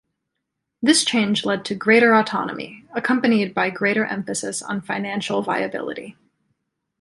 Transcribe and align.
This 0.81 1.05
change 1.05 1.45
led 1.45 1.63
to 1.65 1.75
greater 1.75 2.15
autonomy, 2.15 2.85
accompanied 2.91 3.53
by 3.53 3.69
greater 3.69 4.03
emphasis 4.03 4.63
on 4.63 4.81
financial 4.81 5.43
viability. 5.43 6.17